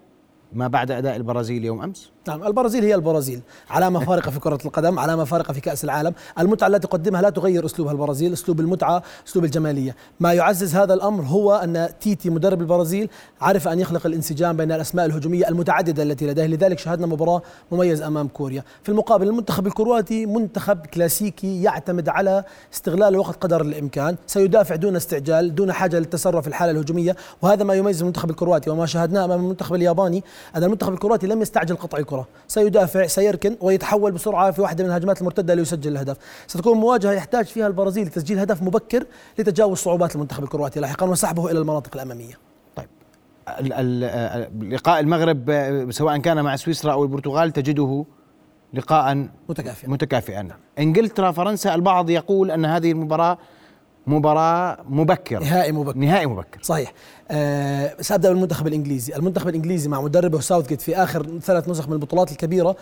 ما 0.54 0.68
بعد 0.68 0.92
أداء 0.92 1.16
البرازيل 1.16 1.66
يوم 1.66 1.82
أمس؟ 1.82 2.15
نعم 2.28 2.44
البرازيل 2.44 2.84
هي 2.84 2.96
البرازيل. 2.96 3.42
علامة 3.70 4.00
فارقة 4.00 4.32
في 4.32 4.40
كرة 4.40 4.60
القدم 4.66 5.00
علامة 5.00 5.24
فارقة 5.24 5.54
في 5.54 5.62
كأس 5.62 5.84
العالم. 5.84 6.14
المتعة 6.40 6.68
التي 6.68 6.88
تقدمها 6.88 7.22
لا 7.22 7.30
تغير 7.30 7.66
أسلوبها 7.66 7.94
البرازيل 7.94 8.34
أسلوب 8.34 8.60
المتعة 8.60 9.04
أسلوب 9.28 9.46
الجمالية. 9.46 9.96
ما 10.20 10.34
يعزز 10.34 10.76
هذا 10.76 10.94
الأمر 10.94 11.24
هو 11.24 11.56
أن 11.56 11.90
تيتي 12.02 12.30
مدرب 12.30 12.62
البرازيل 12.62 13.10
عرف 13.42 13.68
أن 13.68 13.80
يخلق 13.80 14.06
الانسجام 14.06 14.58
بين 14.58 14.72
الأسماء 14.72 15.06
الهجومية 15.06 15.48
المتعددة 15.48 16.04
التي 16.04 16.28
لديه. 16.28 16.46
لذلك 16.46 16.80
شاهدنا 16.80 17.08
مباراة 17.08 17.42
مميز 17.72 18.02
أمام 18.02 18.28
كوريا. 18.28 18.64
في 18.84 18.90
المقابل 18.90 19.28
المنتخب 19.28 19.68
الكرواتي 19.68 20.26
منتخب 20.26 20.86
كلاسيكي 20.86 21.64
يعتمد 21.64 22.10
على 22.10 22.44
استغلال 22.74 23.14
الوقت 23.14 23.36
قدر 23.44 23.62
الإمكان. 23.62 24.16
سيدافع 24.28 24.76
دون 24.76 24.96
استعجال 24.96 25.56
دون 25.56 25.72
حاجة 25.72 26.00
للتسرع 26.00 26.42
في 26.42 26.48
الحالة 26.48 26.72
الهجومية. 26.72 27.16
وهذا 27.42 27.64
ما 27.64 27.74
يميز 27.74 28.02
المنتخب 28.02 28.30
الكرواتي. 28.30 28.70
وما 28.70 28.86
شاهدناه 28.86 29.26
أمام 29.26 29.40
المنتخب 29.40 29.76
الياباني 29.76 30.24
أن 30.56 30.64
المنتخب 30.64 30.94
الكرواتي 30.94 31.28
لم 31.28 31.42
يستعجل 31.42 31.76
قطع 31.76 31.98
الكرة. 31.98 32.15
سيدافع 32.48 33.08
سيركن 33.08 33.58
ويتحول 33.62 34.12
بسرعة 34.12 34.52
في 34.52 34.62
واحدة 34.62 34.84
من 34.84 34.90
الهجمات 34.90 35.20
المرتدة 35.22 35.54
ليسجل 35.54 35.92
الهدف. 35.92 36.18
ستكون 36.48 36.78
مواجهة 36.78 37.12
يحتاج 37.12 37.46
فيها 37.46 37.68
البرازيل 37.68 38.08
لتسجيل 38.08 38.40
هدف 38.40 38.62
مبكر 38.62 39.06
لتجاوز 39.40 39.78
صعوبات 39.78 40.16
المنتخب 40.16 40.44
الكرواتي 40.44 40.80
لاحقا. 40.80 41.06
وسحبه 41.06 41.52
إلى 41.52 41.60
المناطق 41.60 41.96
الأمامية. 41.96 42.34
طيب. 42.76 42.90
لقاء 44.74 45.00
المغرب 45.00 45.52
سواء 45.92 46.18
كان 46.18 46.44
مع 46.44 46.56
سويسرا 46.56 46.92
أو 46.92 47.04
البرتغال 47.04 47.52
تجده 47.52 48.06
لقاء 48.74 49.28
متكافئا. 49.50 49.90
متكافئا. 49.90 50.48
إنجلترا 50.80 51.32
فرنسا 51.32 51.76
البعض 51.76 52.10
يقول 52.10 52.52
أن 52.52 52.66
هذه 52.66 52.92
المباراة 52.92 53.38
مباراة 54.08 54.78
مبكرة. 54.90 55.40
نهائي 55.40 55.72
مبكر. 55.72 55.98
نهائي 55.98 56.26
مبكر. 56.26 56.60
صحيح. 56.62 56.94
أه 57.32 57.96
سأبدأ 58.02 58.30
بالمنتخب 58.30 58.68
الإنجليزي، 58.68 59.16
المنتخب 59.16 59.50
الإنجليزي 59.50 59.90
مع 59.90 60.02
مدربه 60.02 60.40
ساوثجيت 60.40 60.82
في 60.82 60.96
آخر 60.96 61.40
ثلاث 61.40 61.70
نسخ 61.70 61.88
من 61.88 61.94
البطولات 61.94 62.32
الكبيرة. 62.32 62.76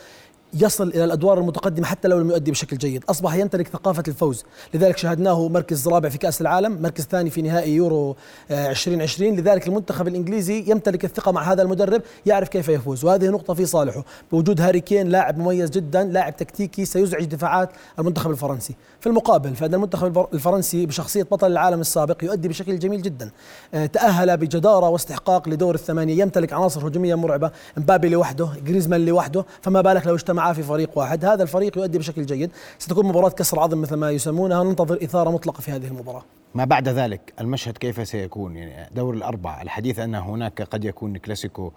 يصل 0.53 0.87
إلى 0.87 1.03
الأدوار 1.03 1.37
المتقدمة 1.39 1.85
حتى 1.85 2.07
لو 2.07 2.19
لم 2.19 2.29
يؤدي 2.29 2.51
بشكل 2.51 2.77
جيد، 2.77 3.03
أصبح 3.09 3.35
يمتلك 3.35 3.67
ثقافة 3.67 4.03
الفوز، 4.07 4.43
لذلك 4.73 4.97
شاهدناه 4.97 5.47
مركز 5.47 5.87
رابع 5.87 6.09
في 6.09 6.17
كأس 6.17 6.41
العالم، 6.41 6.81
مركز 6.81 7.03
ثاني 7.03 7.29
في 7.29 7.41
نهائي 7.41 7.75
يورو 7.75 8.15
آه، 8.51 8.69
2020 8.69 9.35
لذلك 9.35 9.67
المنتخب 9.67 10.07
الإنجليزي 10.07 10.63
يمتلك 10.67 11.05
الثقة 11.05 11.31
مع 11.31 11.51
هذا 11.51 11.61
المدرب، 11.61 12.01
يعرف 12.25 12.49
كيف 12.49 12.69
يفوز، 12.69 13.05
وهذه 13.05 13.29
نقطة 13.29 13.53
في 13.53 13.65
صالحه، 13.65 14.03
بوجود 14.31 14.61
هاري 14.61 14.79
كين 14.79 15.07
لاعب 15.09 15.37
مميز 15.37 15.69
جدا، 15.69 16.03
لاعب 16.03 16.35
تكتيكي 16.37 16.85
سيزعج 16.85 17.25
دفاعات 17.25 17.69
المنتخب 17.99 18.31
الفرنسي، 18.31 18.75
في 18.99 19.07
المقابل 19.09 19.55
فإن 19.55 19.73
المنتخب 19.73 20.07
الفر- 20.07 20.27
الفرنسي 20.33 20.85
بشخصية 20.85 21.23
بطل 21.23 21.51
العالم 21.51 21.81
السابق 21.81 22.23
يؤدي 22.23 22.47
بشكل 22.47 22.79
جميل 22.79 23.01
جدا، 23.01 23.29
آه، 23.73 23.85
تأهل 23.85 24.37
بجدارة 24.37 24.89
واستحقاق 24.89 25.49
لدور 25.49 25.75
الثمانية، 25.75 26.21
يمتلك 26.21 26.53
عناصر 26.53 26.87
هجومية 26.87 27.15
مرعبة، 27.15 27.51
مبابي 27.77 28.09
لوحده، 28.09 28.47
جريزمان 28.65 29.05
لوحده، 29.05 29.45
فما 29.61 29.81
بالك 29.81 30.07
لو 30.07 30.15
اجتمعا 30.43 30.53
في 30.53 30.63
فريق 30.63 30.97
واحد، 30.97 31.25
هذا 31.25 31.43
الفريق 31.43 31.77
يؤدي 31.77 31.97
بشكل 31.97 32.25
جيد، 32.25 32.51
ستكون 32.77 33.05
مباراة 33.05 33.29
كسر 33.29 33.59
عظم 33.59 33.81
مثل 33.81 33.95
ما 33.95 34.11
يسمونها، 34.11 34.63
ننتظر 34.63 35.03
إثارة 35.03 35.29
مطلقة 35.29 35.61
في 35.61 35.71
هذه 35.71 35.87
المباراة. 35.87 36.23
ما 36.55 36.65
بعد 36.65 36.89
ذلك 36.89 37.33
المشهد 37.41 37.77
كيف 37.77 38.07
سيكون؟ 38.07 38.55
يعني 38.55 38.89
دور 38.95 39.13
الأربعة. 39.13 39.61
الحديث 39.61 39.99
أن 39.99 40.15
هناك 40.15 40.61
قد 40.61 40.85
يكون 40.85 41.17
كلاسيكو 41.17 41.71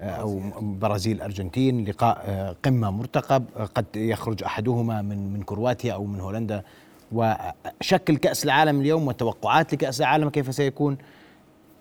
آه، 0.00 0.04
أو 0.04 0.40
برازيل 0.60 1.22
أرجنتين 1.22 1.84
لقاء 1.84 2.24
آه، 2.26 2.56
قمة 2.64 2.90
مرتقب 2.90 3.44
آه، 3.56 3.64
قد 3.64 3.86
يخرج 3.96 4.44
أحدهما 4.44 5.02
من 5.02 5.32
من 5.32 5.42
كرواتيا 5.42 5.92
أو 5.94 6.04
من 6.04 6.20
هولندا. 6.20 6.62
وشكل 7.12 8.16
كأس 8.16 8.44
العالم 8.44 8.80
اليوم 8.80 9.06
والتوقعات 9.06 9.72
لكأس 9.72 10.00
العالم 10.00 10.28
كيف 10.28 10.54
سيكون؟ 10.54 10.98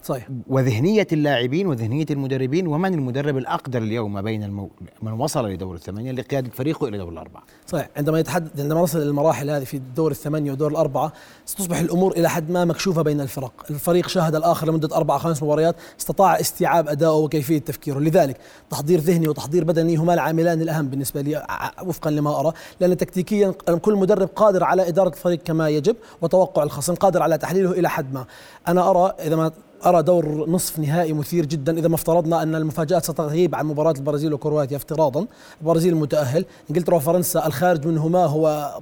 صحيح. 0.04 0.30
وذهنية 0.48 1.08
اللاعبين 1.12 1.68
وذهنية 1.68 2.06
المدربين 2.12 2.68
ومن 2.68 2.94
المدرب 2.94 3.38
الأقدر 3.38 3.82
اليوم 3.82 4.22
بين 4.22 4.44
المو... 4.44 4.70
من 5.02 5.12
وصل 5.12 5.50
لدور 5.50 5.76
الثمانية 5.76 6.12
لقيادة 6.12 6.50
فريقه 6.50 6.88
إلى 6.88 6.98
دور 6.98 7.10
الأربعة. 7.10 7.44
صحيح. 7.68 7.90
عندما 7.98 8.20
يتحدث 8.20 8.60
عندما 8.60 8.82
نصل 8.82 8.98
إلى 8.98 9.08
المراحل 9.08 9.50
هذه 9.50 9.64
في 9.64 9.78
الدور 9.78 10.12
الثمانية 10.12 10.52
ودور 10.52 10.72
الأربعة 10.72 11.14
ستصبح 11.46 11.80
الأمور 11.80 12.12
إلى 12.12 12.30
حد 12.30 12.52
ما 12.52 12.66
مكشوفة 12.66 13.02
بين 13.02 13.22
الفرق. 13.22 13.66
الفريق 13.70 14.08
شاهد 14.08 14.36
الآخر 14.36 14.68
لمدة 14.68 14.96
أربع 14.96 15.18
خمس 15.18 15.44
مباريات 15.44 15.76
استطاع 16.00 16.40
استيعاب 16.40 16.88
أدائه 16.88 17.16
وكيفية 17.16 17.60
تفكيره. 17.60 18.00
لذلك 18.00 18.38
تحضير 18.70 19.00
ذهني 19.00 19.28
وتحضير 19.28 19.64
بدني 19.64 19.96
هما 19.96 20.14
العاملان 20.14 20.62
الأهم 20.62 20.88
بالنسبة 20.88 21.22
لي 21.22 21.46
وفقا 21.84 22.12
لما 22.12 22.40
أرى 22.40 22.52
لأن 22.80 22.98
تكتيكيا 22.98 23.52
كل 23.82 23.96
مدرب 23.96 24.30
قادر 24.36 24.64
على 24.64 24.88
إدارة 24.88 25.10
الفريق 25.10 25.40
كما 25.44 25.70
يجب 25.70 25.96
وتوقع 26.22 26.64
الخصم 26.64 26.96
قادر 26.96 27.22
على 27.22 27.38
تحليله 27.38 27.72
إلى 27.72 27.90
حد 27.90 28.14
ما. 28.14 28.26
أنا 28.68 28.90
أرى 28.90 29.14
إذا 29.20 29.36
ما 29.36 29.52
أرى 29.86 30.04
دور 30.04 30.50
نصف 30.50 30.80
نهائي 30.80 31.14
مثير 31.14 31.46
جدا 31.46 31.80
إذا 31.80 31.88
ما 31.88 31.96
افترضنا 31.96 32.44
أن 32.44 32.56
المفاجآت 32.56 33.04
ستغيب 33.04 33.56
عن 33.56 33.66
مباراة 33.66 33.94
البرازيل 33.98 34.34
وكرواتيا 34.34 34.78
افتراضا. 34.78 35.26
البرازيل 35.62 35.96
متأهل. 35.96 36.46
إنجلترا 36.70 36.96
وفرنسا 36.96 37.48
الخارج 37.48 37.88
منهما 37.88 38.26
هو 38.26 38.76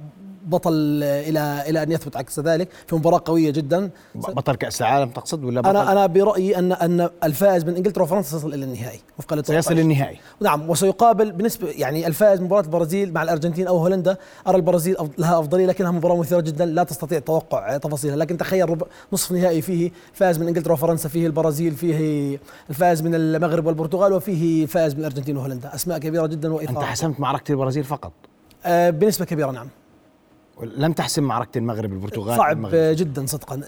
بطل 0.48 1.02
إلى 1.02 1.64
إلى 1.68 1.82
أن 1.82 1.92
يثبت 1.92 2.16
عكس 2.16 2.40
ذلك 2.40 2.68
في 2.86 2.96
مباراة 2.96 3.22
قوية 3.24 3.50
جدا. 3.50 3.90
بطل 4.14 4.54
كأس 4.54 4.80
العالم 4.80 5.10
تقصد 5.10 5.44
ولا 5.44 5.60
بطل؟ 5.60 5.70
أنا 5.70 5.92
أنا 5.92 6.06
برأيي 6.06 6.58
ان 6.58 6.72
أن 6.72 7.08
الفائز 7.24 7.64
من 7.64 7.76
إنجلترا 7.76 8.02
وفرنسا 8.02 8.30
سيصل 8.30 8.54
إلى 8.54 8.64
النهائي 8.64 9.00
وفقا. 9.18 9.42
سيصل 9.42 9.74
للنهائي 9.74 10.18
نعم 10.40 10.70
وسيقابل 10.70 11.32
بالنسبة 11.32 11.68
يعني 11.68 12.06
الفائز 12.06 12.40
مباراة 12.40 12.62
البرازيل 12.62 13.12
مع 13.12 13.22
الأرجنتين 13.22 13.66
أو 13.66 13.78
هولندا. 13.78 14.16
أرى 14.46 14.56
البرازيل 14.56 14.96
لها 15.18 15.40
أفضلية 15.40 15.66
لكنها 15.66 15.90
مباراة 15.90 16.16
مثيرة 16.16 16.40
جدا 16.40 16.66
لا 16.66 16.82
تستطيع 16.82 17.18
توقع 17.18 17.76
تفاصيلها. 17.76 18.16
لكن 18.16 18.36
تخيل 18.36 18.70
ربع 18.70 18.86
نصف 19.12 19.32
نهائي 19.32 19.62
فيه 19.62 19.90
فائز 20.12 20.38
من 20.38 20.46
إنجلترا 20.48 20.72
وفرنسا 20.72 21.08
فيه 21.08 21.26
البرازيل 21.26 21.74
فيه 21.74 22.38
الفائز 22.70 23.02
من 23.02 23.14
المغرب 23.14 23.66
والبرتغال 23.66 24.12
وفيه 24.12 24.66
فائز 24.66 24.94
من 24.94 25.00
الأرجنتين 25.00 25.36
وهولندا. 25.36 25.74
أسماء 25.74 25.98
كبيرة 25.98 26.26
جدا 26.26 26.52
وإثارة. 26.52 26.78
أنت 26.78 26.82
حسمت 26.82 27.20
معركة 27.20 27.52
البرازيل 27.52 27.84
فقط. 27.84 28.12
آه 28.64 28.90
بنسبة 28.90 29.24
كبيرة 29.24 29.50
نعم. 29.50 29.68
لم 30.62 30.92
تحسم 30.92 31.22
معركة 31.22 31.58
المغرب 31.58 31.92
البرتغال 31.92 32.36
صعب 32.36 32.56
المغرب. 32.56 32.96
جدا 32.96 33.26
صدقا. 33.26 33.60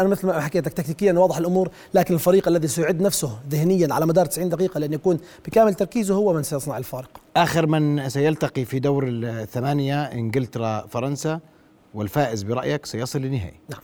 أنا 0.00 0.08
مثل 0.08 0.26
ما 0.26 0.40
حكيت 0.40 0.66
لك 0.66 0.72
تكتيكيا 0.72 1.12
واضح 1.12 1.36
الأمور 1.36 1.68
لكن 1.94 2.14
الفريق 2.14 2.48
الذي 2.48 2.68
سيعد 2.68 3.00
نفسه 3.00 3.38
ذهنيا 3.50 3.94
على 3.94 4.06
مدار 4.06 4.26
90 4.26 4.48
دقيقة 4.48 4.78
لأن 4.78 4.92
يكون 4.92 5.18
بكامل 5.46 5.74
تركيزه 5.74 6.14
هو 6.14 6.32
من 6.32 6.42
سيصنع 6.42 6.78
الفارق. 6.78 7.10
آخر 7.36 7.66
من 7.66 8.08
سيلتقي 8.08 8.64
في 8.64 8.78
دور 8.78 9.04
الثمانية 9.08 10.02
إنجلترا 10.02 10.86
فرنسا 10.86 11.40
والفائز 11.94 12.42
برأيك 12.42 12.86
سيصل 12.86 13.18
للنهائي. 13.18 13.60
نعم. 13.70 13.80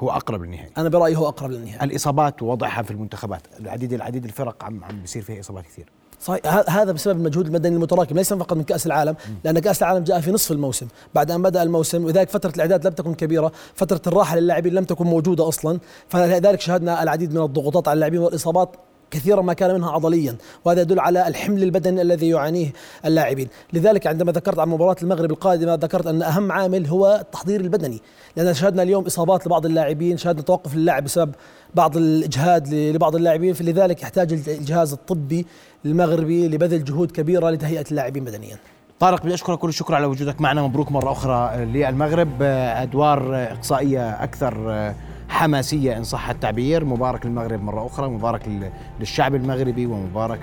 هو 0.00 0.10
أقرب 0.10 0.42
للنهائي. 0.42 0.70
أنا 0.78 0.88
برأيي 0.88 1.16
هو 1.16 1.28
أقرب 1.28 1.50
للنهائي. 1.50 1.84
الإصابات 1.84 2.42
ووضعها 2.42 2.82
في 2.82 2.90
المنتخبات. 2.90 3.42
العديد 3.60 3.92
العديد 3.92 4.24
الفرق 4.24 4.64
عم 4.64 4.84
عم 4.84 5.00
بيصير 5.00 5.22
فيها 5.22 5.40
إصابات 5.40 5.64
كثير. 5.64 5.86
صحيح 6.20 6.70
هذا 6.70 6.92
بسبب 6.92 7.16
المجهود 7.16 7.46
المدني 7.46 7.76
المتراكم 7.76 8.16
ليس 8.16 8.32
فقط 8.32 8.52
من 8.52 8.62
كأس 8.62 8.86
العالم 8.86 9.16
لأن 9.44 9.58
كأس 9.58 9.82
العالم 9.82 10.04
جاء 10.04 10.20
في 10.20 10.30
نصف 10.30 10.52
الموسم. 10.52 10.88
بعد 11.14 11.30
أن 11.30 11.42
بدأ 11.42 11.62
الموسم 11.62 12.04
ولذلك 12.04 12.30
فترة 12.30 12.52
الإعداد 12.56 12.86
لم 12.86 12.92
تكن 12.92 13.14
كبيرة 13.14 13.52
فترة 13.74 14.00
الراحة 14.06 14.36
للاعبين 14.36 14.74
لم 14.74 14.84
تكن 14.84 15.04
موجودة 15.04 15.48
أصلا 15.48 15.78
فلذلك 16.08 16.60
شهدنا 16.60 17.02
العديد 17.02 17.34
من 17.34 17.42
الضغوطات 17.42 17.88
على 17.88 17.94
اللاعبين 17.94 18.20
والإصابات 18.20 18.76
كثيرا 19.10 19.42
ما 19.42 19.52
كان 19.52 19.74
منها 19.74 19.90
عضليا 19.90 20.36
وهذا 20.64 20.80
يدل 20.80 21.00
على 21.00 21.28
الحمل 21.28 21.62
البدني 21.62 22.02
الذي 22.02 22.28
يعانيه 22.28 22.72
اللاعبين. 23.04 23.48
لذلك 23.72 24.06
عندما 24.06 24.32
ذكرت 24.32 24.58
عن 24.58 24.68
مباراة 24.68 24.96
المغرب 25.02 25.30
القادمة 25.30 25.74
ذكرت 25.74 26.06
أن 26.06 26.22
أهم 26.22 26.52
عامل 26.52 26.86
هو 26.86 27.18
التحضير 27.20 27.60
البدني. 27.60 28.00
لأن 28.36 28.54
شهدنا 28.54 28.82
اليوم 28.82 29.06
إصابات 29.06 29.46
لبعض 29.46 29.66
اللاعبين 29.66 30.16
شهدنا 30.16 30.42
توقف 30.42 30.74
اللعب 30.74 31.04
بسبب 31.04 31.34
بعض 31.74 31.96
الإجهاد 31.96 32.74
لبعض 32.74 33.16
اللاعبين. 33.16 33.54
فلذلك 33.54 34.02
يحتاج 34.02 34.32
الجهاز 34.32 34.92
الطبي 34.92 35.46
المغربي 35.84 36.48
لبذل 36.48 36.84
جهود 36.84 37.10
كبيرة 37.10 37.50
لتهيئة 37.50 37.84
اللاعبين 37.90 38.24
بدنيا. 38.24 38.56
طارق 39.00 39.22
بدي 39.22 39.34
أشكرك 39.34 39.58
كل 39.58 39.68
الشكر 39.68 39.94
على 39.94 40.06
وجودك 40.06 40.40
معنا. 40.40 40.62
مبروك 40.62 40.92
مرة 40.92 41.12
أخرى 41.12 41.64
للمغرب. 41.64 42.42
أدوار 42.42 43.42
إقصائية 43.52 44.10
أكثر 44.10 44.94
حماسية 45.28 45.96
إن 45.96 46.04
صح 46.04 46.28
التعبير. 46.28 46.84
مبارك 46.84 47.26
للمغرب 47.26 47.62
مرة 47.62 47.86
أخرى 47.86 48.08
مبارك 48.08 48.48
لل- 48.48 48.70
للشعب 49.00 49.34
المغربي 49.34 49.86
ومبارك 49.86 50.40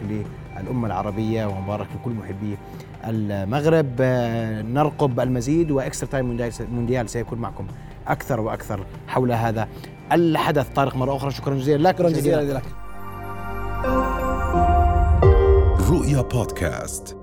للأمة 0.60 0.88
العربية 0.88 1.46
ومبارك 1.46 1.88
لكل 2.02 2.12
محبي 2.12 2.58
المغرب. 3.08 3.92
آه، 4.00 4.62
نرقب 4.62 5.20
المزيد 5.20 5.72
وإكسترا 5.72 6.10
تايم 6.10 6.26
مونديال- 6.26 6.74
مونديال 6.74 7.10
سيكون 7.10 7.40
معكم 7.40 7.66
أكثر 8.08 8.40
وأكثر 8.40 8.86
حول 9.08 9.32
هذا 9.32 9.68
الحدث. 10.12 10.70
طارق 10.76 10.96
مرة 10.96 11.16
أخرى 11.16 11.32
شكرا 11.32 11.56
جزيلا 11.56 11.90
لك. 11.90 11.96
شكرا 11.96 12.10
جزيلا 12.10 12.42
لك. 12.54 12.64
رؤيا 15.90 16.22
بودكاست. 16.22 17.18